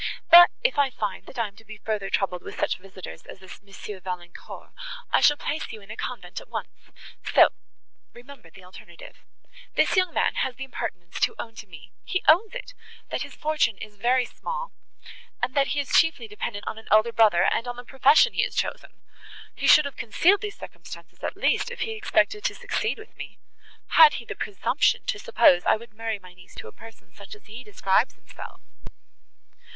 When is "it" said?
12.55-12.73